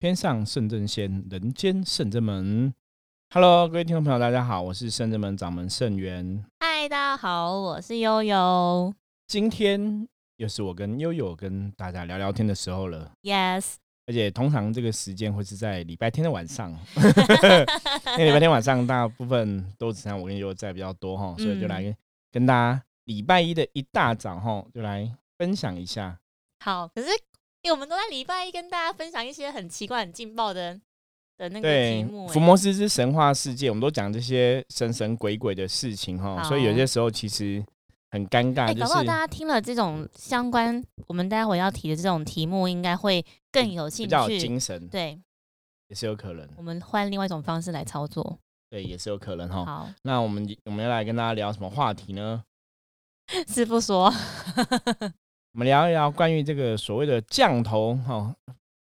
[0.00, 2.72] 天上圣真仙，人间圣真门。
[3.34, 6.42] Hello，各位听众朋友，大家好，我是圣真门掌门圣元。
[6.58, 8.94] 嗨，大家好，我是悠悠。
[9.26, 10.08] 今天
[10.38, 13.12] 又是我跟悠悠跟大家聊聊天的时候了。
[13.20, 13.74] Yes，
[14.06, 16.70] 而且通常这个时间会是在礼拜天的晚上，
[18.16, 21.96] 因为礼拜天晚上大部分都只剩我跟悠悠在比较多哈，所以就来嗯
[22.32, 26.18] 跟大家礼拜一的一大早哈，就来分享一下。
[26.64, 26.88] 好。
[26.88, 27.08] 可是，
[27.62, 30.74] 因为我们都在礼拜一跟大家分享一些很奇怪、很劲爆的
[31.36, 37.64] 的那个题对目、，欸福摩斯之神话世界，我们都讲这些神神鬼鬼的事情哈，所以有些时候其实
[38.10, 44.28] 很尴尬，哎、就是搞不好大家听了这种相关，我们待会要提的这种题目，应该会更有兴趣比较。
[44.28, 45.20] 精神，对，
[45.88, 48.38] 也是有可能，我们换另外一种方式来操作。
[48.70, 49.64] 对，也是有可能哈。
[49.64, 52.42] 好，那我们我们要来跟大家聊什么话题呢？
[53.46, 54.12] 师傅说，
[55.52, 58.32] 我们聊一聊关于这个所谓的降头哈、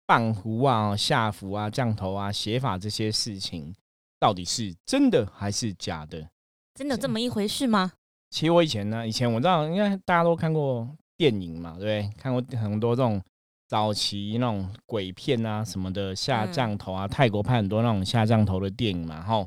[0.07, 3.75] 棒符啊、下符啊、降头啊、写法这些事情，
[4.21, 6.29] 到底是真的还是假的？
[6.75, 7.93] 真的有这么一回事吗？
[8.29, 12.11] 其实我以前呢，以前我知道，应该大家都看过电影嘛，对不对？
[12.19, 13.19] 看过很多这种
[13.67, 19.47] 早期那种鬼片啊什么的下嗯降头啊，泰国拍很多那种下降头的电影嘛，哈。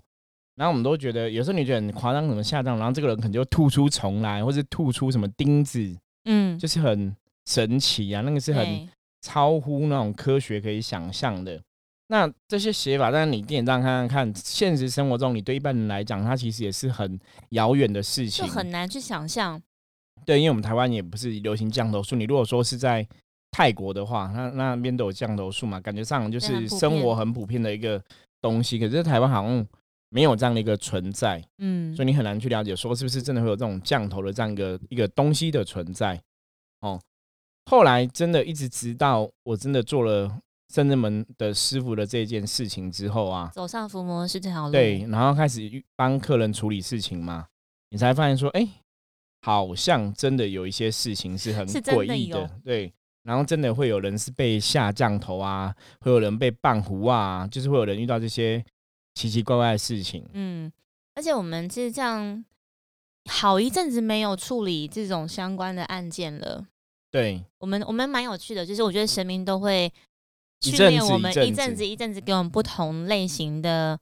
[0.56, 8.90] 然后我们都觉得，有时候你觉得很夸张，什么下降，然后这个人可能就吐出虫来，或是吐出什么钉子，嗯，就是很神奇啊，那个是很
[9.22, 11.62] 超乎那种科学可以想象的。
[12.08, 17.18] 那这些写法，但是你电影上看看看，现实生活中，你对一般人来讲，它其实也是很
[17.52, 18.52] 遥远的事情就。
[18.52, 19.62] 很难去想象。
[20.26, 22.16] 对，因为我们台湾也不是流行降头术。
[22.18, 23.08] 你如果说是在
[23.50, 28.02] 泰国的话，那那边都有降头术嘛，感觉上就是生活很普遍的一个
[28.42, 28.78] 东西。
[28.78, 29.66] 可是台湾好像
[30.14, 36.22] 没有这样的一个存在，嗯所以你很难去了解说是不是真的会有这种降头的这样一个一个东西的存在。
[36.82, 37.00] 哦，
[37.66, 40.38] 后来真的一直直到我真的做了
[40.74, 44.72] 圣人门的师傅的这件事情之后啊，走上伏魔是这条路。
[44.72, 45.62] 对，，然后开始
[45.96, 47.48] 帮客人处理事情嘛，
[47.90, 48.68] 你才发现说，哎、
[49.42, 52.94] 好像真的有一些事情是很诡异的有，对。
[53.24, 58.66] 然后真的会有人是被下降头啊，会有人被棒糊啊，就是会有人遇到这些
[59.14, 60.26] 奇奇怪怪的事情。
[60.34, 60.72] 嗯，
[61.16, 62.44] 而且我们是这样
[63.26, 66.68] 好一阵子没有处理这种相关的案件了。
[67.12, 69.92] 对，我们我们蛮有趣的，就是我觉得神明都会
[70.62, 74.00] 训练我们一阵子一阵子一阵子给我们不同类型的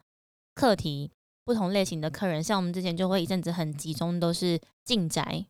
[0.54, 1.10] 课题、
[1.44, 2.44] 不同类型的客人。
[2.44, 5.44] 像我们之前就会一阵子很集中都是进宅，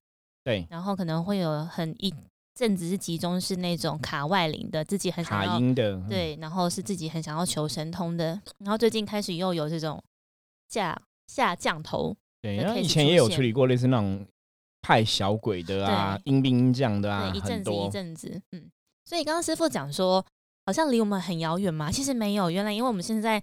[0.43, 2.13] 对，然后可能会有很一
[2.59, 10.03] 阵子是集中是那种卡外灵的，自己很想卡要音的，嗯，对，然后是自己很想要求神通的，然后最近开始又有这种
[10.67, 12.57] 下下降头，对。
[12.57, 14.27] 然后以前也有处理过类似那种
[14.81, 17.89] 派小鬼的啊，阴兵阴将的啊，对，一很阵子一多。
[17.89, 18.69] 阵子，嗯。
[19.05, 20.25] 所以刚刚师傅讲说，
[20.65, 23.41] 好像离我们很遥远嘛，其实没有，原来因为我们现在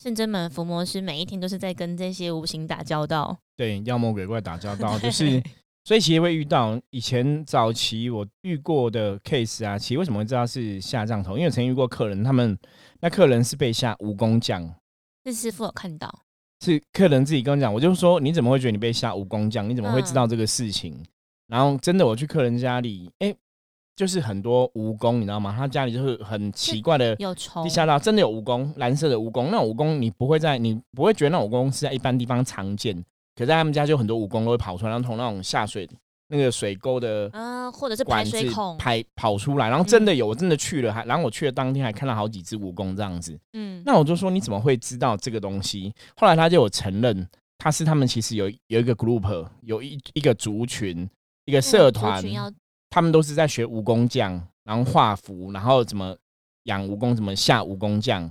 [0.00, 5.42] 圣真门伏魔师每一天都是在跟这些无形打交道，对，妖魔鬼怪打交道， 就是
[5.86, 11.34] 所以其实会遇到以前早期我遇过的 case 啊，其实为什么会知道是下降头？
[11.34, 12.58] 因为我曾遇过客人，他们
[12.98, 14.68] 那客人是被下蜈蚣降，
[15.24, 16.12] 是师傅有看到，
[16.60, 19.70] 是客人自己跟我讲，我就说你怎么会觉得你被下蜈蚣降？
[19.70, 21.00] 你怎么会知嗯道这个事情？
[21.46, 23.32] 然后真的我去客人家里，哎、
[23.94, 25.54] 就是很多蜈蚣，你知道吗？
[25.56, 27.14] 他家里就是很奇怪的。
[27.20, 29.44] 有虫地，下道真的有蜈蚣，蓝色的蜈蚣。
[29.52, 33.04] 那种蜈蚣你不会在，你不会觉得那种蜈蚣是在一般地方常见，
[33.36, 35.88] 可在他们家就很多蜈蚣都会跑出来，然后从那种下水
[36.28, 43.38] 那个水沟的啊、或者是排水孔，排跑出来，然后真的有，我真的去了，还然后我去的当天还看到好几只蜈蚣这样子。
[43.52, 45.92] 嗯，那我就说你怎么会知道这个东西？
[46.16, 51.08] 后来他就有承认，他是他们其实有有一个 group，有一一个族群，
[51.44, 52.24] 一个社团，
[52.90, 56.16] 他们都是在学蜈蚣匠，然后画符，然后怎么
[56.64, 58.30] 养蜈蚣，怎么下蜈蚣将那。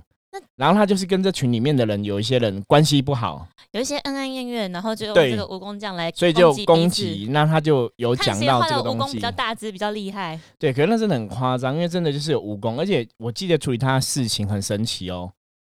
[0.56, 7.28] 然后他就是跟这群里面的人有一些人关系不好，有一些恩恩怨怨，然后就用这个蜈蚣酱来所以就攻击。
[7.30, 10.38] 那他就有讲到这个东西蜈蚣比较，大只，比较厉害。
[10.58, 15.30] 对，可是那真的很夸张，因为真的就是有蜈蚣，而且我记得处理他的事情很神奇哦。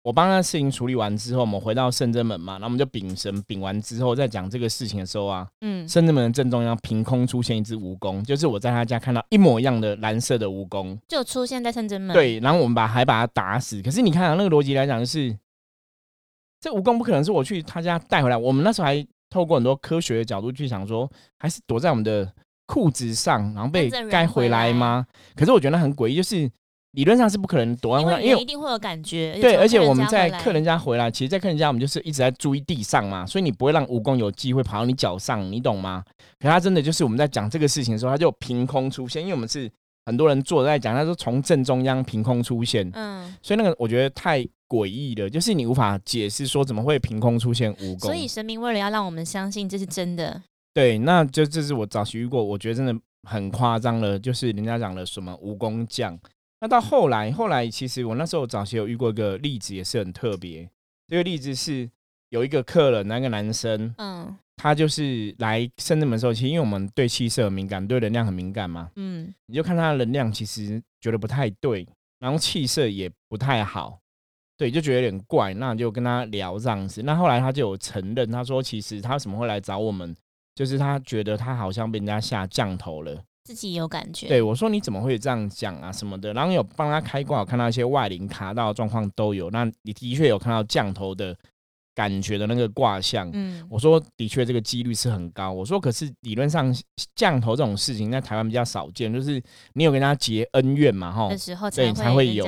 [0.06, 10.96] 我帮他事情处理完之后，我们回到圣真门嘛，然后我们就禀神，禀完之后再讲这个事情的时候啊，嗯，圣真门的正中央凭空出现一只蜈蚣，就是我在他家看到一模一样的蓝色的蜈蚣。
[11.08, 13.82] 就出现在圣真门。，对，然后我们把还把它打死。
[13.82, 15.36] 可是你看啊，那个逻辑来讲，就是
[16.60, 18.36] 这蜈蚣不可能是我去他家带回来。
[18.36, 21.10] 我们那时候还透过很多科学的角度去想说，
[21.40, 22.32] 还是躲在我们的
[22.66, 25.04] 裤子上，然后被该回来吗？
[25.34, 26.48] 可是我觉得那很诡异，就是
[26.96, 29.38] 理论上是不可能躲在因上，因为一定会有感觉。
[29.38, 36.02] 对，而且我们在客人家回来，其实，在客人家我们就是一直在注意地上嘛，所以你不会让蜈蚣有机会跑到你脚上，你懂吗？
[36.40, 39.70] 可他真的就是我们在讲这个事情的时候，他就凭空出现，因为我们是
[40.06, 48.06] 很多人坐着在讲，他说从正中央凭空出现，嗯，所以那个我觉得太诡异了，就是你无法解释说怎么会凭空出现蜈蚣。
[48.06, 52.94] 所以神明为了要让我们相信这是真的，对，那就这是我早期遇过，我觉得真的
[53.28, 56.18] 很夸张了，就是人家讲的什么蜈蚣将。
[56.60, 60.68] 那到后来，后来其实我那时候早期有遇过一个例子，也是很特别。
[61.06, 61.88] 这个例子是
[62.30, 71.86] 有一个客人，那个男生，嗯他就是来深圳门的时候，其实因为我们对气色很敏感，对能量很敏感嘛，嗯你就看他的能量其实觉得不太对，
[72.18, 74.00] 然后气色也不太好，
[74.56, 77.02] 对，就觉得有点怪，那就跟他聊这样子。
[77.02, 80.16] 那后来他就有承认，他说其实他为什么会来找我们，
[80.54, 83.22] 就是他觉得他好像被人家下降头了。
[83.46, 89.48] 自己有感觉，对我说你怎么会这样讲啊什么的，然后有帮他开挂，有看到一些外灵卡到的状况都有。
[89.50, 91.36] 那你的确有看到降头的
[91.94, 93.30] 感觉的那个卦象。
[93.32, 95.52] 嗯我说的确这个几率是很高。
[95.52, 96.74] 我说可是理论上
[97.14, 99.40] 降头这种事情在台湾比较少见，就是
[99.74, 101.38] 你有跟他结恩怨嘛，哈的。
[101.38, 102.44] 时候对才才会有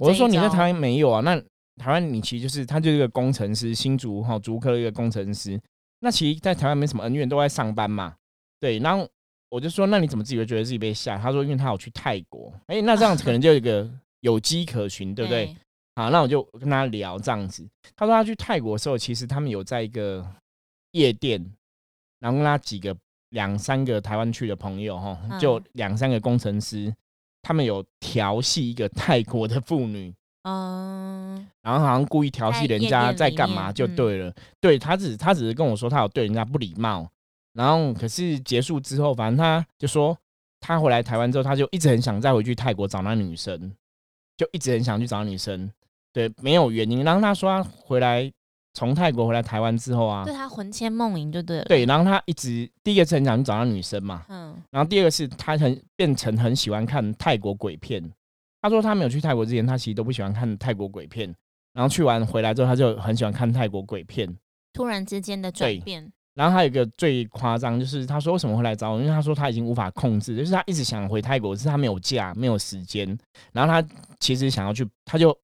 [0.00, 1.20] 我是说你在台湾没有啊？
[1.22, 1.36] 那
[1.82, 5.60] 台湾你其实就是他就是一个工程师，新竹哈竹科的一个工程师。
[6.00, 8.14] 那其实，在台湾没什么恩怨，都在上班嘛。
[8.60, 9.08] 对，然后
[9.48, 11.16] 我就说，那你怎么自己会觉得自己被吓？
[11.18, 12.52] 他说，因为他有去泰国。
[12.66, 13.88] 哎、那这样子可能就有一个
[14.20, 15.56] 有迹可循，对不对？？
[15.94, 17.66] 好，那我就跟他聊这样子。
[17.94, 20.26] 他说他去泰国的时候，其实他们有在一个
[20.92, 21.40] 夜店，
[22.20, 22.94] 然后跟他几个
[23.30, 26.92] 两三个台湾去的朋友哈，嗯就两三个工程师，
[27.40, 30.12] 他们有调戏一个泰国的妇女。
[30.48, 34.32] 嗯，然后好像故意调戏人家在干嘛就对了。
[34.60, 37.10] 对他只他只是跟我说他有对人家不礼貌，
[37.56, 40.16] 然后可是结束之后，反正他就说
[40.60, 43.72] 他回来台湾之后，他就一直很想再回去泰国找那女生，
[44.36, 45.70] 就一直很想去找女生。
[46.12, 47.02] 对，没有原因。
[47.02, 48.30] 然后他说他回来
[48.74, 58.12] 从泰国回来台湾之后啊对，他魂牵梦萦就对了。，对，然后他一直第一个是很想去找那女生嘛，嗯然后第二个是他很变成很喜欢看泰国鬼片。
[58.62, 61.32] 他说他没有去泰国之前，他其实都不喜欢看泰国鬼片。
[61.72, 64.34] 然后去完回来之后，他就很喜欢看泰国鬼片。
[64.72, 68.98] 突然之间的对转变，然后还有一个最夸张，就是他说为什么会来找我？
[69.00, 73.08] 因为他说他已经无法控制，就是他一直想回泰国，只是他没有假，没有时间。
[73.52, 73.88] 然后他
[74.20, 75.36] 其实想要去，他就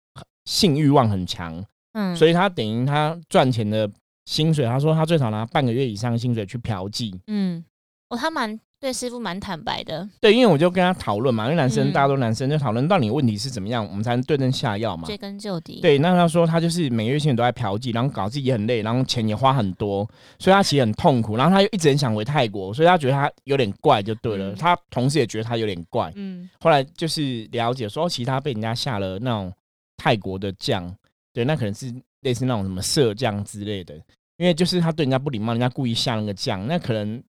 [0.44, 3.90] 性欲望很强，嗯，所以他等于他赚钱的
[4.26, 7.18] 薪水，他说他最少拿半个月以上的薪水去嫖妓。
[7.28, 7.64] 嗯，
[8.10, 15.06] 哦，他蛮对师傅蛮坦白的，对，因为我就跟他讨论嘛，因为男生嗯大家都男生，就讨论到底问题是怎么样，我们才能对症下药嘛。
[15.06, 21.38] 追根究底。，对，那他说他就是每个月薪水都在嫖妓，然后搞自己也很累，然后钱也花很多，所以他其实很痛苦。
[21.38, 24.52] 然后他又一直很想回泰国，所以他觉得他有点怪就对了。
[24.52, 26.12] 嗯他同时也觉得他有点怪。
[26.16, 29.54] 嗯后来就是了解说，其实他被人家下了那种
[29.96, 30.92] 泰国的酱，
[31.32, 33.94] 对，那可能是类似那种什么色酱之类的。
[34.38, 37.22] 因为就是他对人家不礼貌，人家故意下那个酱，那可能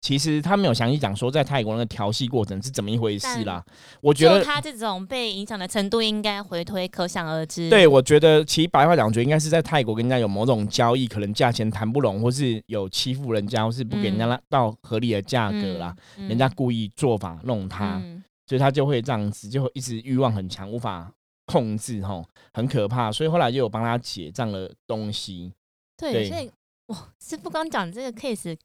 [0.00, 3.64] 其实他没有详细讲说在泰国那个调戏过程是怎么一回事啦。
[4.00, 7.68] 我觉得他这种被影响的程度，应该回推可想而知。
[7.68, 21.12] 对，我觉得其实白话讲，我觉得应该是在泰国跟人家有某种交易，可能价钱谈不拢，或是有欺负人家，或是不给人家到合理的价格啦，嗯，人家故意做法弄他，嗯所以他就会这样子，就会一直欲望很强，无法
[21.44, 22.24] 控制，吼，
[22.54, 23.12] 很可怕。
[23.12, 25.52] 所以后来就有帮他解这样的东西。
[25.98, 26.50] 对，对所以
[26.86, 28.56] 哇，师傅刚讲这个 case，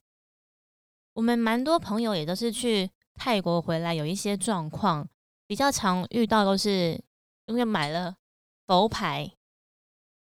[1.13, 5.07] 我们蛮多朋友也都是去泰国回来，有一些状况，
[5.47, 6.99] 比较常遇到都是
[7.47, 8.15] 因为买了
[8.65, 9.31] 佛牌，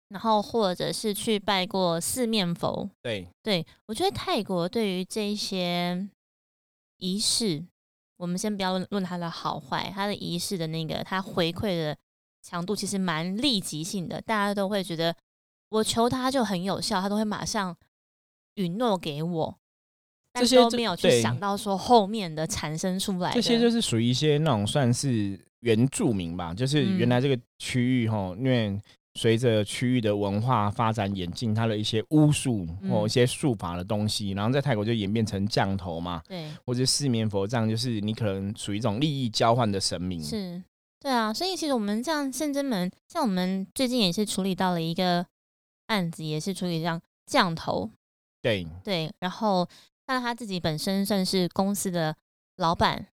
[0.09, 2.89] 然后或者是去拜过四面佛。
[3.01, 6.09] 对，对我觉得泰国对于这一些
[6.97, 7.63] 仪式，
[8.17, 11.97] 我们先不要论论它的好坏，它的仪式的那个它回馈的
[12.41, 15.15] 强度其实蛮立即性的，大家都会觉得
[15.69, 17.77] 我求他就很有效，他都会马上
[18.55, 19.62] 允诺给我，但
[20.33, 28.79] 这些都没有去想到说后面的产生出来的这些就是属于一些那种算是原住民吧，就是原来这个区域哈，因为
[29.15, 33.05] 随着区域的文化发展演进，它的一些巫术或嗯。
[33.05, 40.19] 一些术法的东西，然后在泰国就演变成降头嘛，对，或者四面佛这样，就是你可能属于一种利益交换的神明。
[40.21, 40.61] 是，
[40.99, 45.23] 对啊，所以其实我们像圣真门，像我们最近也是处理到了一个
[45.87, 47.91] 案子，也是处理这样降头，
[48.41, 48.65] 对。
[48.83, 49.67] 对，然后
[50.05, 52.15] 但他自己本身算是公司的
[52.57, 53.07] 老板，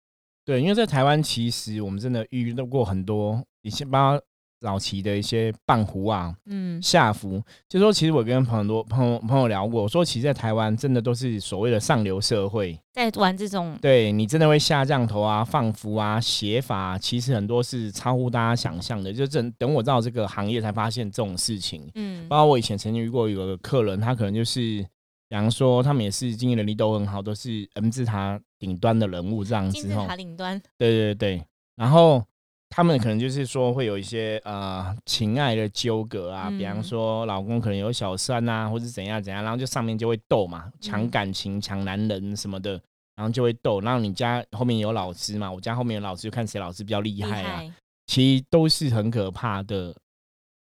[0.44, 4.22] 对，因为在台湾，其实我们真的遇到过很多以前包括
[4.58, 19.12] 早期的一些棒胡啊、嗯，下服，就说其实我跟很多朋友朋友聊过，我说其实在台湾真的都是所谓的上流社会，在玩这种，对你真的会下降头啊、放符啊、写法啊、其实很多是超乎大家想象的。
[19.12, 21.88] 就等等我到这个行业才发现这种事情。
[21.94, 22.26] 嗯。
[22.26, 24.84] 包括我以前曾经遇过有个客人，他可能就是
[25.28, 29.82] 比方说他们也是经营能力都很好，都是 M 字塔顶端的人物这样子吼。
[29.82, 32.22] 金字塔顶端，对对对，然后
[32.68, 42.80] 他们可能就是说会有一些呃情爱的纠葛啊，比方嗯说老公可能有小三啊，或者怎样怎样，然后就上面就会斗嘛，抢嗯感情、抢男人什么的，
[43.16, 43.80] 然后就会斗。
[43.80, 47.72] 然后你家后面有老师嘛，我家后面有老师，就看谁老师比较厉厉害啊，害。
[48.06, 49.92] 其实都是很可怕的，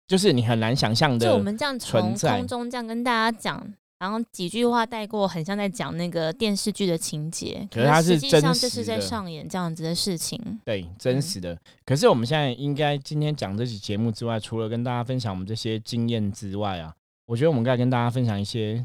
[0.08, 1.28] 就是你很难想象的。
[1.28, 10.42] 就我们这样从存在空中这样跟大家讲，然后几句话带过，很像在讲那个电视剧的情节，可是它是实际上真就是在上演这样子的事情。
[10.66, 11.56] 对，真嗯实的。
[11.86, 16.92] 可是我们现在应该今天讲这期节目之外，除了跟大家分享我们这些经验之外啊，
[17.28, 18.84] 我觉得我们该跟大家分享一些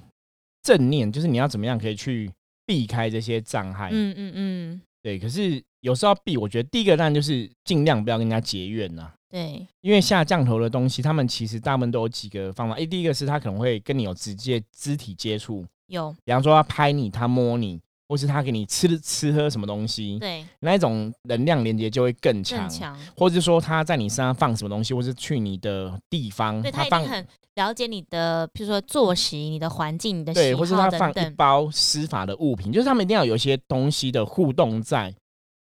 [0.63, 2.31] 正念，就是你要怎么样可以去
[2.67, 3.89] 避开这些障碍。
[3.91, 12.75] 嗯嗯嗯，对，可是有时候避，我觉得第一个当然就是尽量不要跟人家结怨呐、对，因为下降头的东西，他们其实大部分都有几个方法。
[12.77, 17.79] 诶，第一个是他可能会跟你有直接肢体接触，有比方说他拍你，他摸你，
[18.09, 22.69] 或是他给你吃吃喝什么东西，对那一种能量连接就会更强更。
[22.71, 27.27] 强，或者说他在你身上放什么东西，或是去你的地方，对他一放定很
[27.57, 31.31] 了解你的，比如说作息、你的环境、你的对，喜或是好他放一。
[31.37, 35.15] 包施法的物品，就是他们一定要有一些东西的互动在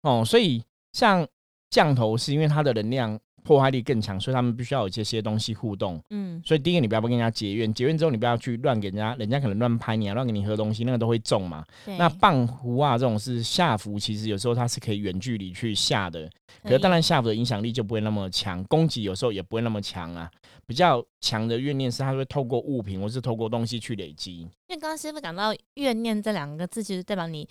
[0.04, 0.24] 哦。
[0.26, 0.64] 所以
[0.94, 1.28] 像
[1.70, 6.02] 降头是因为它的能量破坏力更强，所以他们必须要有这些东西互动。
[6.10, 11.64] 嗯，所以第一个，你不要跟人家结怨，结怨之后你不要去乱给人家，人家可能乱拍你啊，乱给你喝东西，那个都会中嘛。
[11.86, 16.30] 那棒符啊这种是下符，其实有时候它是可以远距离去下的，
[16.64, 20.30] 可是当然下符的影响力就不会那么强，攻击有时候也不会那么强啊。
[20.68, 24.40] 比较强的怨念是它会透过物品或是透过东西去累积。
[24.40, 27.48] 因为刚刚师傅讲到怨念这两个字，其实代表你，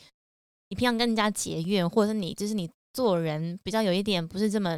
[0.70, 4.76] 你平常跟人家结怨，或者是你就是你做人比较有一点不是这么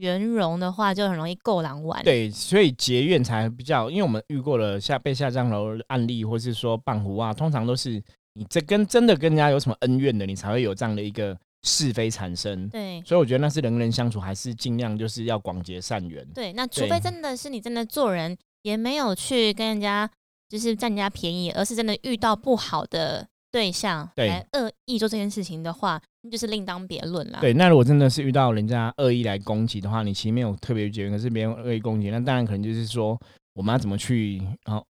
[0.00, 8.02] 圆融的话，就很容易够狼玩。，对，所以结怨才比较，因为我们遇过了下被下降楼案例，或是说棒符啊，通常都是
[8.34, 12.68] 你这跟真的跟人家有什么恩怨的，你才会有这样的一个是非产生。
[12.68, 16.26] 对所以我觉得那是人跟人相处，还是尽量就是要广结善缘。
[16.34, 20.10] 对，那除非真的是你真的做人也没有去跟人家
[20.48, 27.38] 就是占人家便宜，而是真的遇到不好的对象对来恶意做这件事情的话，那就是另当别论啦。
[27.40, 33.18] 对，那如果真的是遇到人家恶意来攻击的话，你其实没有特别觉得，可是别人恶意攻击，那当然可能就是说
[33.54, 34.82] 我们要怎么去啊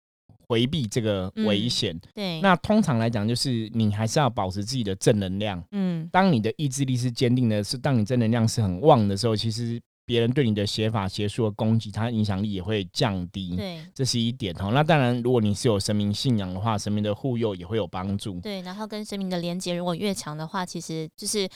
[0.48, 2.00] 回避这个危嗯险。
[2.14, 5.62] 对，那通常来讲，就是你还是要保持自己的正能量。
[5.70, 13.54] 嗯，当你的意志力是坚定的，是当你正能量是很旺的时候，其实别人对你的写法、邪术的攻击，它影响力也会降低。
[13.56, 14.70] 对这是一点哦。
[14.72, 18.40] 那当然，如果你是有神明信仰的话，神明的护佑也会有帮助。
[18.40, 21.48] 对，然后跟神明的连接如果越强的话，其实就是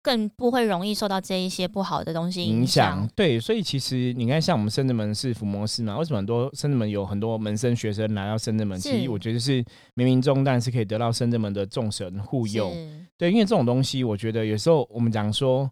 [0.00, 3.10] 更不会容易受到这一些不好的东西影响响。
[3.16, 8.78] 对，所以其实你看，像我们深圳门是伏魔师嘛，为什么很多深圳门有很多门生学生来到深圳门？
[8.78, 9.62] 其是实我觉得是
[9.96, 12.72] 冥冥中，但是可以得到深圳门的众神护佑。
[12.72, 15.68] 是对，因为这种东西，我觉得有时候我们讲说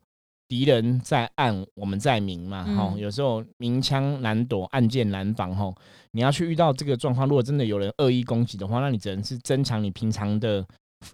[0.48, 5.72] 敌人在暗，我们在明嘛，哈、嗯有时候明枪难躲，暗箭难防，哈。
[6.12, 10.64] 你要去遇到这个状况，如果真的有人恶意攻击的话，那你只能是增强你平常的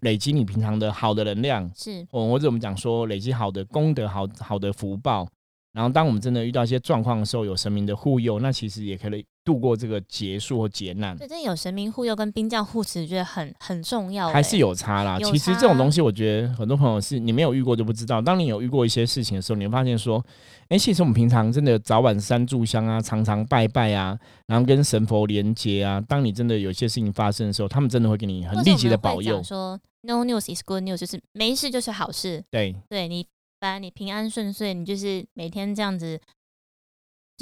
[0.03, 5.27] 累积你平常的好的能量，是，哦，或者我们讲说累积好的功德、好好的福报。
[5.73, 11.17] 然后，当我们真的遇到一些状况的时候，有神明的护佑，那其实也可以度过这个劫数或劫难。
[11.17, 14.33] 对，这有神明护佑跟兵将护持，觉得很很重要欸。
[14.33, 15.19] 还是有差啦。
[15.19, 18.21] 有其实这种东西，我觉得很多朋友是你没有遇过就不知道。
[18.21, 20.25] 当你有遇过一些事情的时候，你会发现说，
[20.69, 26.01] 哎、其实我们平常真的早晚三炷香啊，常常拜拜啊，然后跟神佛连接啊。
[26.01, 29.45] 当你真的有一些事情发生的时候，他们真的会给你很或者立即的保佑讲。
[29.45, 32.43] 说 no news is good news，就是没事就是好事。
[32.51, 33.27] 对对你，
[33.61, 36.21] 反正你平安顺遂，你就是每天这样子，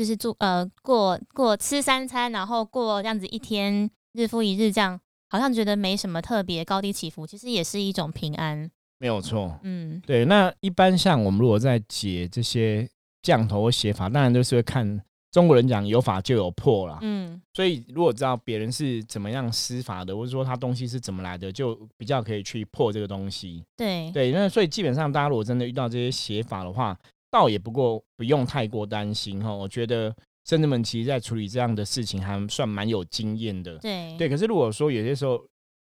[0.00, 8.70] 就是住呃过过吃三餐，然后过这样子一天，日复一日这样，好像觉得没什么特别高低起伏，其实也是一种平安。
[8.98, 9.60] 没有错。
[9.62, 12.88] 嗯，对，那一般像我们如果在解这些
[13.20, 14.98] 降头或写法，当然都是会看
[15.30, 16.98] 中国人讲有法就有破啦。
[17.02, 23.62] 嗯，所以如果知道别人是怎么样施法的，或者说他东西是怎么来的，就比较可以去破这个东西。
[23.76, 26.98] 对，对，那所以基本上大家如果真的遇到这些写法的话，
[27.30, 29.52] 倒也不过不用太过担心哈。
[29.52, 33.78] 我觉得甚至们其实在处理这样的事情还算蛮有经验的。
[33.78, 35.42] 对，对，可是如果说有些时候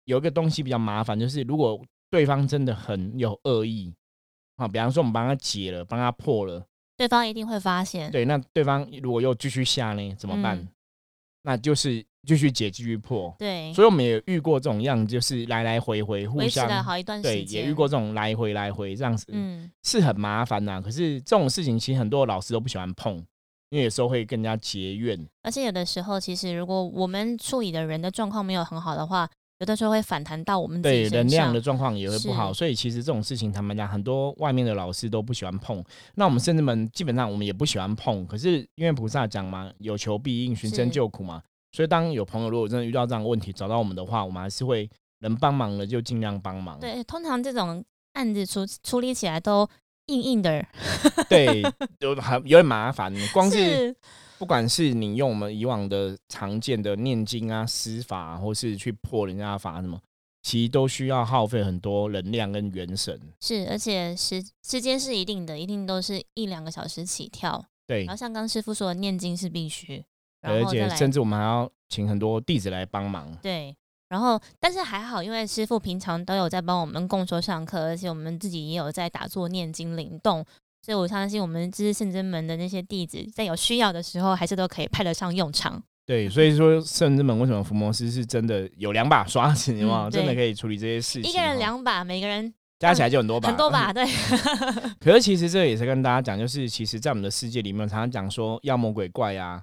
[0.04, 3.92] 有一个东西比较麻烦，就是如果对方真的很有恶意
[4.56, 6.64] 啊，比方说我们帮他解了，帮他破了，
[6.96, 8.10] 对方一定会发现。
[8.10, 10.58] 对，那对方如果又继续下呢，怎么办？
[10.58, 10.68] 嗯
[11.46, 13.34] 那就是继续解，继续破。
[13.38, 16.82] 对，所以我们也遇过这种样子，就是来来回回互相。
[16.82, 17.62] 好一段对，时间。
[17.62, 23.16] 也遇过这种来回来回这样子，嗯，是很麻烦呐、可是这种事情其实很多老师都不喜欢碰，
[23.70, 25.18] 因为有时候会跟人家结怨。
[25.42, 29.28] 而且有的时候，其实如果我们处理的人的状况没有很好的话，
[29.60, 31.60] 有的时候会反弹到我们自对能量的。
[31.60, 35.82] 状况也会不好，所以其实这种事情，他们讲，很多外面的老师都不喜欢碰。
[36.16, 41.40] 那我们甚至们基本上我们也不喜欢碰，可是因为菩萨讲嘛，有求必应，寻声救苦嘛，
[41.74, 44.88] 所以当有朋友如果真的遇到这样的问题找到我们的话，我们还是会
[45.22, 46.78] 能帮忙的就尽量帮忙。
[46.78, 49.68] 对，通常这种案子处处理起来都
[50.06, 50.64] 硬硬的，
[51.28, 51.62] 对，
[51.98, 53.96] 有很有点麻烦，光是是
[54.38, 59.98] 不管是你用我们以往的常见的念经啊、施法，或是去破人家的法什么，
[60.42, 63.20] 其实都需要耗费很多能量跟元神。
[63.40, 67.64] 是，而且时时间是一定的，一定都是一两个小时起跳。
[67.84, 70.04] 对然后，像刚师傅说的，念经是必须，然
[70.44, 73.30] 而且甚至我们还要请很多弟子来帮忙。
[73.42, 73.74] 对，
[74.08, 80.44] 然后但是还好，因为师傅平常都有在帮我们共修上课，而且我们自己也有在打坐念经灵动，
[80.82, 85.82] 所以我相信我们知识圣真门的那些弟子，在有需要的时候，还是都可以派得上用场。
[86.06, 89.98] 对，所以说圣真门为什么伏魔师是真的有两把刷子，有没有？
[90.08, 91.30] 嗯真的可以处理这些事情。
[91.30, 94.04] 一个人哦两把，每个人加起来就很多把，很多把，对，
[95.00, 99.62] 可是其实这也是跟大家讲，就是其实，在我们的世界里面，常常讲说妖魔鬼怪啊、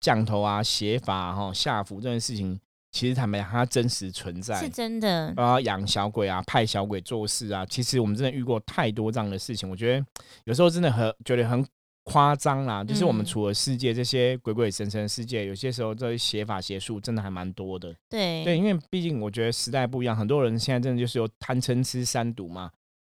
[0.00, 2.58] 降头啊、邪法哈、下符这件事情，
[2.90, 4.68] 其实坦白讲，它真实存在是。
[4.68, 5.32] 真的。
[5.36, 9.68] 啊养小鬼啊、派小鬼做事啊，其实我们真的遇过太多这样的事情。
[9.68, 10.06] 我觉得
[10.44, 11.64] 有时候真的很觉得很
[12.04, 17.94] 夸张啦，就是我们除了世界这些鬼鬼神神的世界，有些时候这些邪法邪术真的还蛮多的。
[18.10, 22.70] 对对，因为毕竟我觉得时代不一样，很多人现在真的就是有贪嗔痴三毒嘛，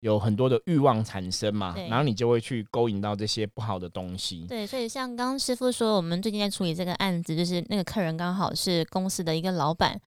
[0.03, 4.45] 有很多的欲望产生嘛，然后你就会去勾引到这些不好的东西。
[4.49, 9.97] 对，所以像刚刚师傅说，我们最近在处理这个案子，就是那个客人刚好是公司的一个老板，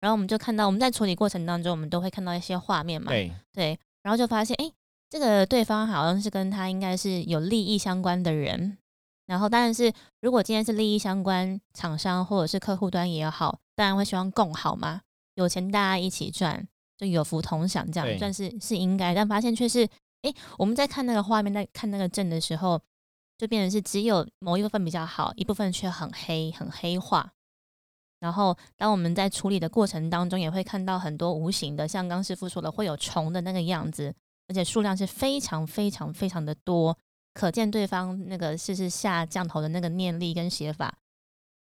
[0.00, 4.68] 然后我们就看到我们在处理过程当中，我们都会看到一些画面嘛，对对，然后就发现，哎，
[5.08, 8.76] 这个对方好像是跟他应该是有利益相关的人。
[9.26, 15.00] 然后当然是，如果今天是利益相关，厂商或者是客户端也好，当然会希望共好嘛，
[15.36, 19.14] 有钱大家一起赚，就有福同享，这样算是是应该。
[19.14, 19.88] 但发现却是，
[20.22, 22.80] 哎，我们在看那个画面，在看那个阵的时候，
[23.36, 27.32] 就变成是只有某一部分比较好，一部分却很黑，很黑化。
[28.20, 34.14] 然后，当我们在处理的过程当中，也会看到很多无形的，像刚师傅说的，会有虫的那个样子，
[34.48, 36.96] 而且数量是非常非常非常的多，
[37.34, 40.96] 可见对方那个是是下降头的那个念力跟写法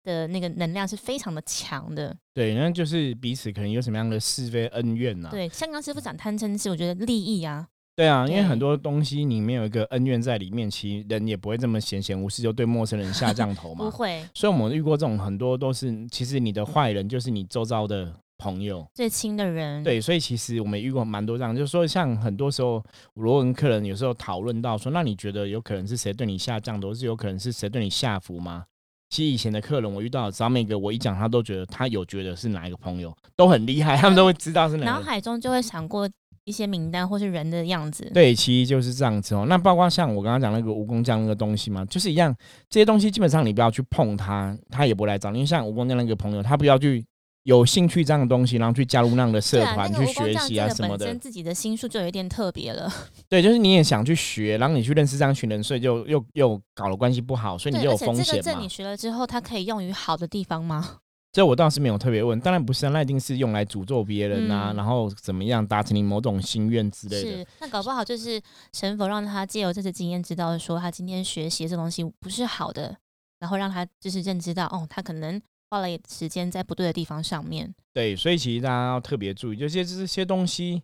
[0.03, 2.17] 的那个能量是非常的强的。
[2.35, 13.85] 对，那就是彼此可能有什么样的是非恩怨呐、对，像刚师傅讲贪嗔痴，我觉得利益啊，对啊，因为很多东西你没有一个恩怨在里面，其实人也不会这么闲闲无事就对陌生人下降头 嘛。
[13.85, 18.87] 不会所以我们遇过这种很多都是，其实你的坏人就是你周遭的朋友。
[18.95, 22.83] 最亲的人，对，所以其实我们遇过蛮多这样，就是说，像很多时候，
[23.15, 28.65] 罗文客人有时候讨论到说，那你觉得有可能是谁对你下降头，是有可能是谁对你下符吗？
[29.11, 35.05] 其实以前的客人我遇到，只要每个我一讲，他都觉得他有觉得是哪一个朋友，都很厉害，他们都会知道是哪脑个。
[35.05, 36.09] 海中就会闪过
[36.45, 38.09] 一些名单或是人的样子。
[38.15, 39.45] 对，其实就是这样子哦。
[39.49, 42.35] 那包括像我刚刚讲那个蜈蚣酱那个东西嘛，就是一样，
[42.69, 45.39] 这些东西基本上你不要去碰它，它也不会来找你。
[45.39, 47.05] 因为像蜈蚣酱那个朋友，他不要去
[47.45, 51.21] 有兴趣这样的东西，然后去加入那样的社团、那个去学习啊什么的个本身。
[51.21, 52.93] 自己的心术就有一点特别了。
[53.29, 58.69] 对，就是你也想去学，然后你去认识这样一群人，所以就又又搞了关系不好，所以你对，就有而且这个证你。
[58.69, 60.99] 学了之后，它可以用于好的地方吗？
[61.33, 67.31] 这我倒是没有特别问，当然不是啊，那一定是用来诅咒别人啊，嗯然后怎么样达成你某种心愿之类的。
[67.31, 72.97] 是，那搞不好就是神佛让他借由这次经验，知道说他今天学习这东西不是好的，
[73.39, 77.73] 然后让他就是认知到，哦，他可能花了时间在不对的地方上面。
[77.93, 80.83] 对，所以其实大家要特别注意，这些这些东西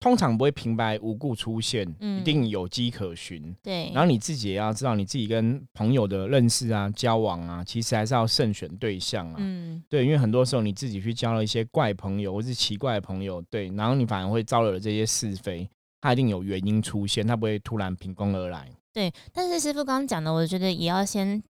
[0.00, 3.54] 通常不会平白无故出现，嗯一定有迹可循。
[3.62, 9.36] 对，然后你自己也要知道，你自己跟朋友的认识啊、交往啊，其实还是要慎选对象啊。
[9.38, 15.68] 嗯，对，因为很多时候你自己去交了一些怪朋友或是奇怪的朋友，对，然后你反而会招惹了这些是非，
[16.00, 18.68] 它一定有原因出现，它不会突然凭空而来。
[18.92, 19.12] 对。
[19.32, 21.42] 但是师傅刚刚讲的，我觉得也要先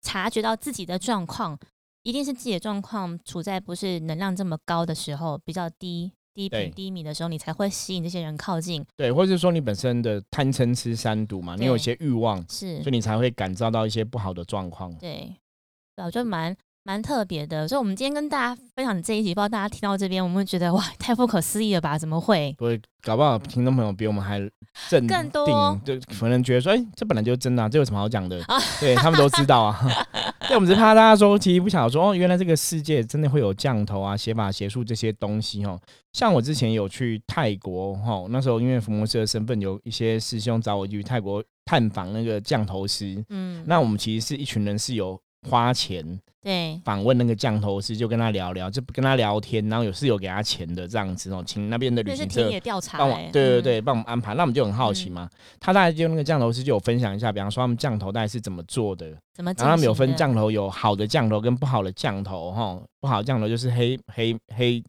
[0.00, 1.58] 察觉到自己的状况，
[2.02, 6.12] 一定是自己的状况处在不是能量这么高的时候，比较低。
[6.34, 8.82] 低频低迷的时候，你才会吸引这些人靠近。
[8.96, 14.90] 对，或者是说你本身的贪嗔痴三毒嘛，你有一些欲望，是所以，你才会感召到一些不好的状况。
[14.94, 15.30] 对，
[15.94, 17.68] 对，我觉得蛮蛮特别的。
[17.68, 21.98] 所以，我们今天跟大家分享这一集，不知道大家听到这边，我们会觉得哇，太不可思议了吧？
[21.98, 22.54] 怎么会？
[22.56, 24.40] 不会，搞不好听众朋友比我们还
[24.88, 25.44] 正更多
[25.84, 28.42] 定，就可能觉得说，哎、这本来就是真的、啊，这有什么好讲的？
[28.44, 29.78] 啊对他们都知道啊。
[30.48, 35.80] 对，我们只是怕大家说，其实不晓得说，哦，原来这个世界真的会有降头啊、邪法邪术这些东西哦。
[36.12, 43.24] 像我之前有去泰国哈，那时候因为福摩斯的身份，有一些师兄找我去泰国探访那个降头师。
[43.30, 52.50] 嗯，那我们其实是一群人是有花钱对，访问那个降头师，就跟他聊聊，就跟他聊天，然后有是有给他钱的这样子哦，请那边的旅行社
[52.98, 54.34] 帮我欸，，对对嗯，对，帮我们安排。
[54.34, 59.52] 那我们就很好奇嘛，他大概就那个降头师就有分享一下，比方说他们降头大概是怎么做的，怎么？
[59.56, 64.82] 然后他们有分，降头，有好的降头跟不好的降头哈，不好的降头就是黑黑黑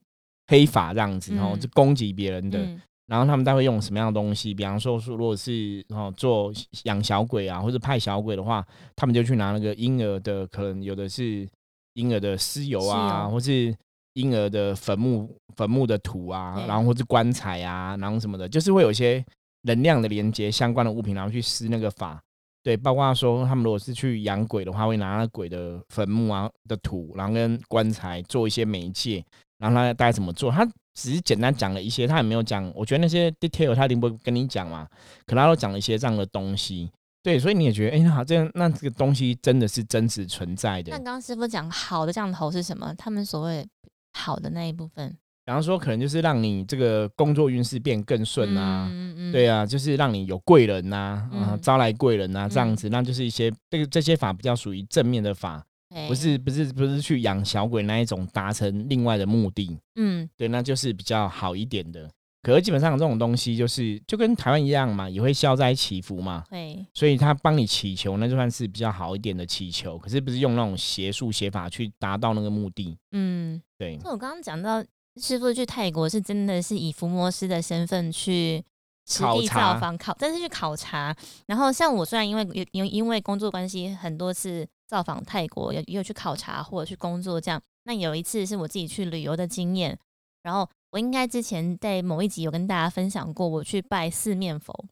[0.47, 2.59] 黑法这样子，然后嗯就攻击别人的。
[2.59, 4.53] 嗯然后他们大概会用什么样的东西？
[4.53, 6.51] 比方说，说如果是哦做
[6.83, 11.47] 养小鬼啊，或者派小鬼的话，他们就去拿那个婴儿的，可能有的是
[11.93, 13.75] 婴儿的尸油啊，油或是
[14.13, 19.23] 婴儿的坟墓坟墓的土啊，然后或是棺材啊，然后什么的，就是会有一些
[19.63, 22.21] 能量的连接相关的物品，然后去施那个法。
[22.63, 29.21] 对，包括说他们如果是去养鬼的话，会拿那鬼的坟墓啊的土，然后跟棺材做一些媒介，
[29.57, 30.49] 然后他大概怎么做？
[30.49, 32.71] 他只是简单讲了一些，他也没有讲。
[32.75, 34.87] 我觉得那些 detail 他一定不会跟你讲嘛，
[35.25, 36.91] 可他都讲了一些这样的东西。
[37.21, 40.97] 对，所以你也觉得，哎、那好，这样那这个东西真的是真实存在的那。
[40.97, 42.93] 刚刚师傅讲好的降头是什么？
[42.97, 43.65] 他们所谓
[44.11, 45.09] 好的那一部分
[45.45, 55.63] 比方说，可能就是让你这个工作运势变更顺啊，嗯嗯，对啊，就是让你有贵人呐、啊，嗯招来贵人呐、啊，这样嗯子，那就是一些这个这些法比较属于正面的法，对
[56.07, 62.09] 不，是不是不是去养小鬼那一种达成另外的目的，嗯，对，那就是比较好一点的。
[62.41, 69.97] 可是基本上这种东西就是就跟台湾一样嘛，也会消灾祈福嘛，对，所以他帮你祈求，那就算是比较好一点的祈求。
[69.97, 73.61] 可是不是用那种邪术邪法去达到那个目的，嗯。
[73.77, 74.83] 对那我刚刚讲到
[75.21, 78.63] 师傅去泰国是真的是以伏魔师的身份去
[79.05, 81.15] 实地考察造访考，但是去考察。
[81.47, 87.59] 然后像我虽然因为有因因为工作关系很多次造访泰国，也也有去考察或者去工作这样。
[87.85, 89.97] 那有一次是我自己去旅游的经验，
[90.43, 94.85] 然后我应该之前在某一集有跟大家分享过，我去拜四面佛。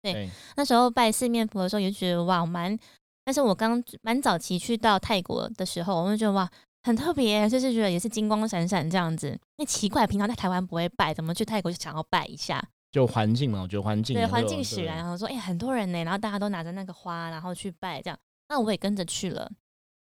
[0.00, 2.78] 对对那时候拜四面佛的时候，也就觉得哇蛮，
[3.24, 6.48] 但是我刚蛮早期去到泰国的时候，我就觉得哇
[6.84, 9.36] 很特别，就是觉得也是金光闪闪这样子。
[9.56, 12.64] 那奇怪，平常在台湾不会拜，怎么去泰国就想要拜一下？
[12.92, 19.50] 就环境嘛，我觉得环境对，环境使然，然后说哎、很多人呢，然后大家都拿着那个花，然后去拜这样，那我也跟着去了。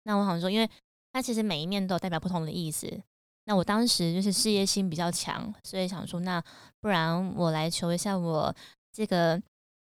[0.05, 0.69] 那我想说，因为
[1.13, 3.01] 它其实每一面都有代表不同的意思。
[3.45, 6.43] 那我当时就是事业心比较强，所以想说，那
[6.81, 8.55] 不然我来求一下我
[8.93, 9.41] 这个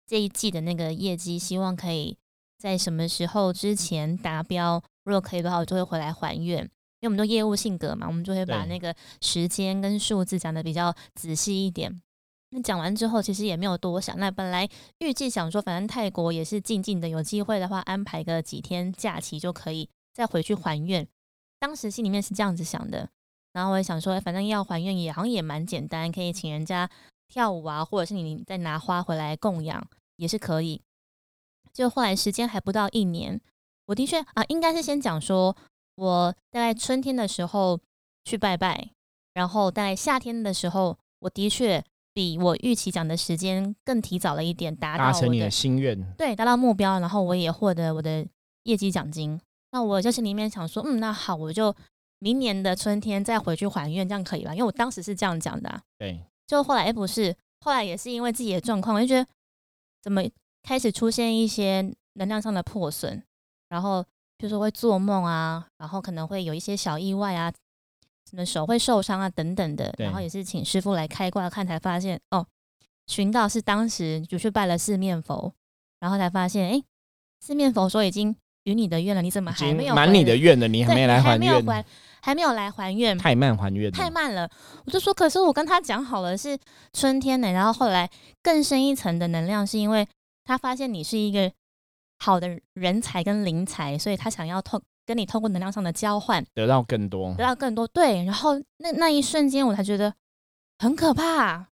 [0.05, 2.17] 这一季的那个业绩，希望可以
[2.57, 4.81] 在什么时候之前达标。
[5.03, 6.63] 如果可以的话，我就会回来还愿。
[7.01, 12.01] 因为我们都业务性格嘛，我们就会把那个时间跟数字讲的比较仔细一点。
[12.51, 14.17] 那讲完之后，其实也没有多想。
[14.17, 14.67] 那本来
[14.99, 21.07] 预计想说，反正泰国也是静静的，有机会的话安排个几天假期就可以再回去还愿。
[21.59, 23.09] 当时心里面是这样子想的，
[23.53, 26.89] 然后我也想说，反正要还愿也好像也蛮简单，可以请人家
[27.27, 30.81] 跳舞啊，或者是你再拿花回来供养也是可以。
[31.71, 33.39] 就后来时间还不到一年，
[33.85, 35.55] 我的确啊，应该是先讲说，
[35.95, 37.79] 我大概春天的时候
[38.23, 38.89] 去拜拜，
[39.33, 41.83] 然后在夏天的时候，我的确
[42.13, 46.13] 比我预期讲的时间更提早了一点，达到达成你的心愿。
[46.17, 48.26] 对，达到目标，然后我也获得我的
[48.63, 49.39] 业绩奖金。
[49.72, 51.76] 那我就心里面想说，嗯，那好，我就
[52.17, 54.54] 明年的春天再回去还愿，这样可以吧？
[54.54, 59.30] 因为我当时是这样讲的啊、对，就后来哎不是，后来也是因为自己的状况，我就觉得
[60.02, 60.24] 怎么
[60.63, 63.24] 开始出现一些能量上的破损，
[63.69, 64.04] 然后
[64.38, 67.54] 比如说会做梦啊，然后可能会有一些小意外啊，
[68.29, 72.45] 什么手会受伤啊等等的，然后也是请师傅来开挂看，才发现哦，
[73.07, 75.51] 寻到是当时就去拜了四面佛，
[75.99, 76.83] 然后才发现哎，
[77.39, 81.85] 四面佛说已经与你的愿了，你怎么还没有满你的愿了，你还对没来还愿，还没有还
[82.21, 84.47] 还没有来还愿，太慢还愿，太慢了，
[84.85, 86.55] 我就说，可是我跟他讲好了是
[86.93, 88.07] 春天呢，然后后来
[88.43, 90.07] 更深一层的能量，是因为
[90.43, 91.51] 他发现你是一个
[92.19, 94.79] 好的人才跟灵才，所以他想要透
[95.10, 97.43] 跟你透过能量上的交换，得到更多得。
[97.43, 97.88] 到更多。
[97.88, 100.13] 对，然后那那一瞬间，我才觉得
[100.78, 101.65] 很可怕。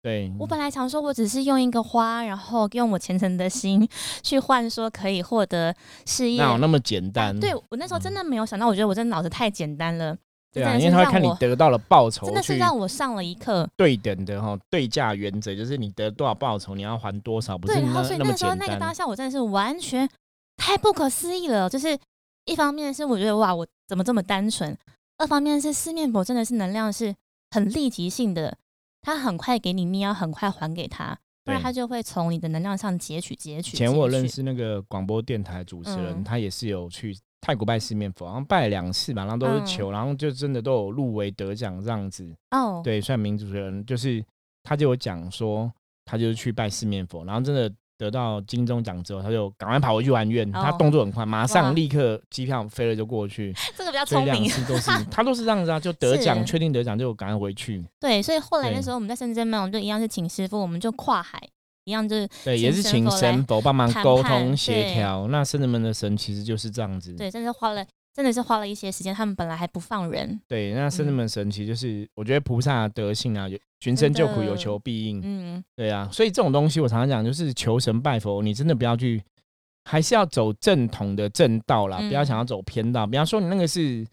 [0.00, 3.86] 对，我本来想说，我只是用一个花，然后用我虔诚的心
[4.24, 6.42] 去换，说可以获得事业。
[6.42, 7.38] 哪有那么简单？
[7.38, 10.16] 对我那时候真的没有想到，我觉得我真的脑子太简单了，
[10.50, 13.68] 对因为他会看你得到了报酬真的是让我上了一课。
[13.76, 18.54] 对等的哈对价原则，就是你得多少报酬，你要还多少，不是对，然后那那么所以那时候。
[18.54, 20.08] 那个当下，我真的是完全
[20.56, 21.68] 太不可思议了。
[21.68, 21.98] 就是
[22.44, 24.74] 一方面是我觉得哇，我怎么这么单纯；
[25.18, 27.14] 二方面是四面佛真的是能量是
[27.50, 28.56] 很立即性的，
[29.02, 33.76] 他很快给你，你要很快还给他，不然他就会从你的能量上截取截取。
[33.76, 42.34] 以前我认识那个广播电台主持人，嗯他也是有去泰国拜四面佛，然后拜了两次吧，然后都是嗯求，然后就真的都有入围得奖这样子。
[42.50, 44.24] 哦，对，算名主持人，就是
[44.62, 45.72] 他就有讲说，
[46.04, 54.50] 他就是去拜四面佛，然后真的得到金钟奖之后，他就赶快跑回去还愿，他哦动作很快，马上立刻机票飞了就过去，这个比较所以两聪明。
[54.50, 56.44] 次都是 他都是这样子啊，就得奖是。
[56.46, 58.82] 确定得奖就赶快回去，对，所以后来那对。
[58.82, 61.38] 时候我们在深圳嘛，我们就一样是请师傅，我们就跨海，
[61.84, 65.28] 一样就是对，也是请神佛来神佛帮忙沟判通协调。
[65.28, 67.84] 那圣人们的神其实就是这样子，对，甚至花了，
[68.14, 69.14] 真的是花了一些时间。
[69.14, 79.22] 他们本来还不放人，对，那是那么神其实就是我觉得菩萨德性啊，有寻声救苦，有求必应，嗯，对啊，所以这种东西我常常讲，就是求神拜佛，你真的不要去，
[79.84, 83.06] 还是要走正统的正道啦，不要嗯想要走偏道。
[83.06, 84.06] 比方说你那个是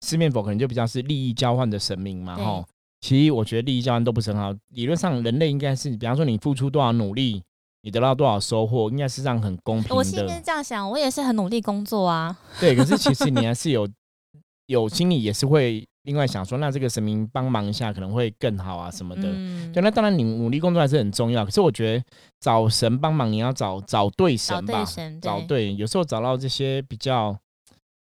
[0.00, 2.64] 四面佛，可能就比较是利益交换的神明嘛，对哈。
[3.00, 7.42] 其实我觉得利益交换都不是很好，理论上人类应该是，比方说你付出多少努力，
[7.82, 10.40] 你得到多少收获，应该是这样很公平我心里面。
[10.44, 12.36] 这样想，我也是很努力工作啊。
[12.60, 13.88] 对，可是其实你还是有
[14.66, 19.22] 有心里也是会另外想说，那这个神明帮忙一下可能会更好啊什么的。
[19.24, 22.04] 嗯，对，那当然你努力工作还是很重要，可是我觉得
[22.40, 27.36] 找神帮忙，你要找找对神吧，对神，对，找对，有时候找到这些比较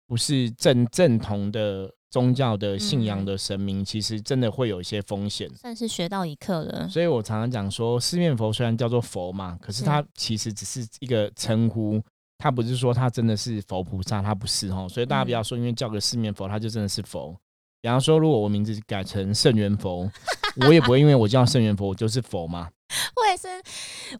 [0.08, 5.50] 不是正正统的宗教的信仰嗯的神明，其实真的会有一些风险。
[5.56, 6.88] 算是学到一课了。
[6.90, 12.00] 所以我常常讲说，四面佛虽然叫做佛嘛，可是是它其实只是一个称呼，
[12.38, 14.88] 它不是说它真的是佛菩萨，它不是哦。
[14.90, 17.36] 所以大家不嗯要说，因为叫个四面佛，它就真的是佛。
[17.82, 20.12] 比方说，如果我名字改成圣元佛，
[20.68, 22.70] 我也不会因为我叫圣元佛，我就是佛嘛。
[23.16, 23.48] 我也是，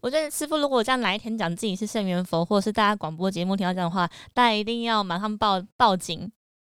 [0.02, 6.32] 我觉得师傅如果这样哪一天讲自己是圣元佛，或者是大家广播节目听到这样的话，大家一定要马上报报警，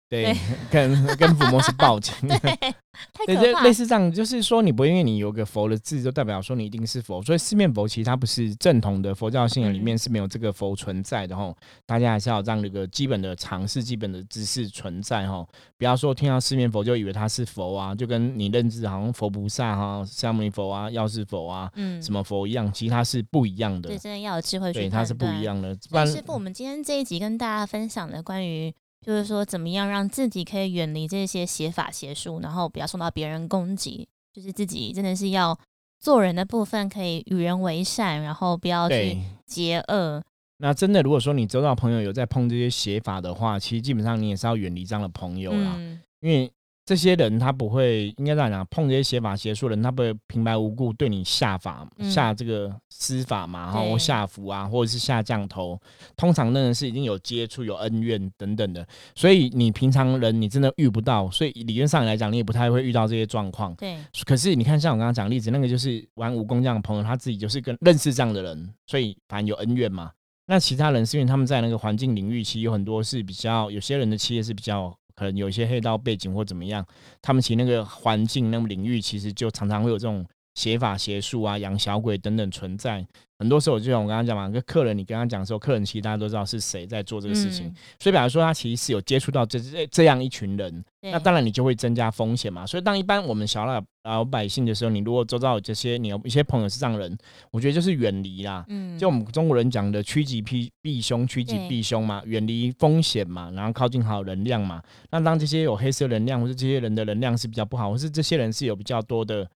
[0.10, 0.36] 对，
[0.72, 2.14] 跟跟伏魔是报警。
[2.28, 2.38] 对，
[3.14, 3.72] 太对，可怕就类。
[3.72, 7.22] 似这样，就是说你不会因为你有个佛的字，就代表说你一定是佛。
[7.22, 11.56] 所以四面佛其实它不是正统的佛教信仰里面嗯是没有这个佛存在的吼。
[11.86, 15.48] 大家还是要让这个基本的常识、基本的知识存在吼。
[15.78, 23.98] 不要说听到四面佛就以为它是佛啊，就跟你认知好像佛菩萨哈、释迦牟尼佛啊、药师佛啊、嗯，什么佛一样，其实它是不一样的对，。
[23.98, 25.78] 真的要有智慧去对，它是不一样的。
[25.90, 28.74] 不然师傅，我们今天这一集跟大家分享的关于，
[29.06, 35.58] 就是说怎么样让自己可以远离这些邪法邪术，然后不要受到别人攻击，就是自己真的是要
[36.00, 39.18] 做人的部分可以与人为善，然后不要去。
[39.50, 40.24] 结恶。
[40.60, 45.74] 那真的，如果说你周到朋友有在碰这些邪法的话，其实基本上你也是要远离这样的朋友啦。
[45.78, 46.52] 嗯，因为
[46.90, 55.80] 这些人他不会，应该这样讲，碰这些邪法邪术的人，他不会平白无故对你下法、嗯下这个施法嘛，然后下符啊，或者是下降头。
[56.18, 63.72] 通常那人是已经有接触、有恩怨等等的，所以你平常人你真的遇不到，所以理论上来讲，你也不太会遇到这些状况。
[63.76, 70.10] 对，可是你看，像我刚刚讲例子，那个就是玩武功这样的朋友，他自己就是跟认识这样的人，所以反正有恩怨嘛。
[70.48, 76.86] 那其他人是因为他们在那个环境领域，其实有很多是比较，有些人的企业是比较可能有一些黑道背景或怎么样，
[77.22, 80.26] 他们其实那个环境、那个领域，其实就常常会有这种
[80.60, 83.06] 邪法邪术啊、养小鬼等等存在。
[83.38, 92.66] 很多时候，就像我刚刚讲嘛，跟客人你跟他讲的时候，客人其实大家都知道是谁在做这个事情，嗯所以比方说他其实是有接触到这这这样一群人，那当然你就会增加风险嘛。
[92.66, 97.18] 所以当一般我们小老老百姓的时候，你如果周遭有这些，你有一些朋友是这样的人，
[97.50, 98.66] 我觉得就是远离啦。
[98.68, 104.84] 嗯，就我们中国人讲的趋吉避避凶，趋吉避凶嘛，远离风险嘛，然后靠近好能量嘛。
[105.12, 109.50] 那当这些有黑色能量，或者这些人的能量是比较不好，或是这些人是有比较多的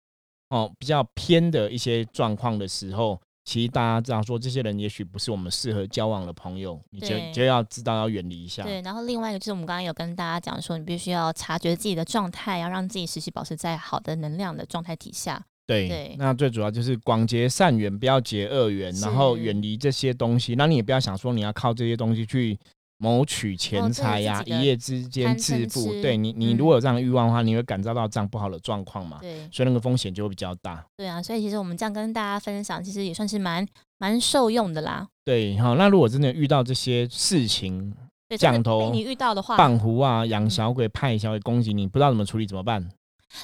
[0.53, 8.62] 哦比较偏的一些状况的时候，其实大家知道说这些人也许不是我们适合交往的朋友，你就就要知道要远离一下。
[8.62, 15.43] 对，然后另外一个就是我们刚刚有跟大家讲说，你必须要察觉自己的状态，要让自己时时保持在好的能量的状态底下。
[15.67, 20.55] 对，对那最主要就是广结善缘，不要结恶缘，然后远离这些东西。
[20.55, 22.59] 那你也不要想说你要靠这些东西去
[23.03, 25.91] 谋取钱财呀、一夜之间致富。
[26.01, 29.19] 对你，你嗯如果有这样的欲望的话，你会感受到这样不好的状况嘛？
[29.21, 30.87] 对，所以那个风险就会比较大。
[30.97, 33.67] 对啊，所以其实我们这样跟大家分享，其实也算是蛮
[33.99, 35.09] 蛮受用的啦。
[35.25, 37.93] 对，好，那如果真的遇到这些事情，
[38.38, 42.88] 降头被你遇到的话，棒狐啊、养嗯小鬼、派小鬼攻击你，不知道怎么处理怎么办？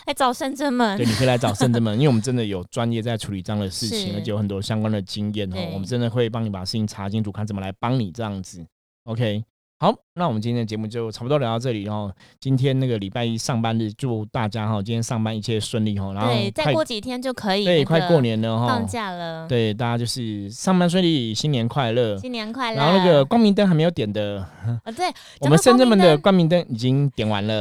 [0.06, 1.04] 来找圣真们对，。
[1.04, 5.56] 你可以来找圣真们， 因为我们真的有专业在处理这样的事情，而且有很多相关的经验哦。
[5.72, 8.64] 我们真的会帮你把事情查清楚，看怎么来帮你这样子。
[9.08, 9.42] OK，
[9.78, 12.14] 好，那我们今天的节目就差不多聊到这里哦。
[12.38, 16.12] 今天那个礼拜一上班日，祝大家哈今天上班一切顺利哈。
[16.12, 22.18] 然后对，再过几天就可以对快过年了哈放，假了。，对大家就是上班顺利，新年快乐。
[22.18, 22.76] 新年快乐。
[22.76, 24.46] 然后那个光明灯还没有点的，
[24.84, 25.06] 啊，对，
[25.40, 27.60] 我们深圳们的光光明灯已经点完了。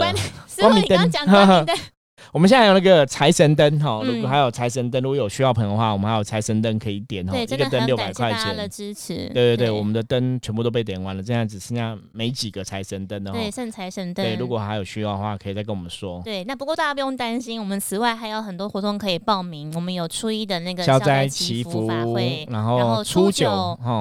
[0.60, 1.78] 光明你刚刚灯讲光明灯，
[2.34, 8.70] 我们现在有那个财神灯哈，如果嗯还有财神灯，如果有需要朋友的话，我们还有财神灯可以点哈，一个灯六百块感谢大家的钱。
[8.70, 9.16] 支持。
[9.30, 13.32] 对对对，我们的灯全部都被点完了，现在只剩下没几个财神灯了。
[13.32, 14.26] 对剩财神灯。
[14.26, 16.22] 对，如果还有需要的话，可以再跟我们说。
[16.24, 19.72] 对，那不过大家不用担心，我们此外还有很多活动可以报名。
[19.76, 23.48] 我们有初一的那个消灾灾祈福法会，然然后后初九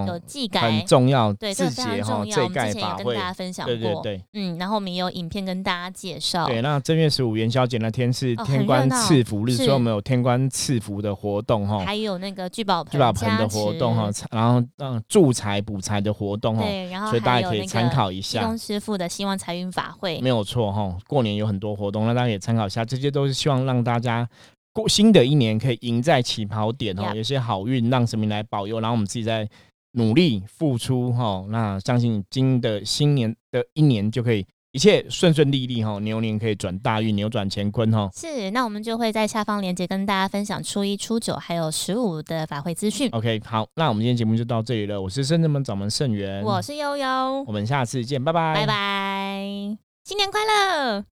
[0.07, 2.15] 有祭改很，重要，对，这非常重要。
[2.17, 6.47] 我们之前盖法会也跟大，家分享过，对对对嗯，然后我们也有影片跟大家介绍。
[6.47, 6.63] 对。
[6.63, 18.57] 那正月十五元宵节那天是哦天官赐福日，是所以我们有天官赐福的活动哈，还有那个聚宝盆聚宝盆的活动哈，然后嗯助财补财的活动哈，对，然后所以大家可以参考一下公。
[18.57, 24.27] 师傅的希望财运法会没，有错哈，过年有很多活动，那大家也参考一下，这些都是希望让大家
[24.73, 29.49] 过新的一年可以赢在起跑点哦有些好运让神明来保佑，然后我们自己在
[29.93, 38.11] 努力付出哈，那相信今的新年的一年就可以一切顺顺利利哈，牛年可以转大运，扭转乾坤哈。
[38.15, 43.09] 是，那我们就会在下方链接跟大家分享初一、初九还有十五的法会资讯。
[43.13, 47.07] OK，好，那我们今天节目就到这里了，我是深圳门掌门盛元，我是悠悠
[47.47, 51.16] 我，们下次见，拜拜，拜拜，新年快乐！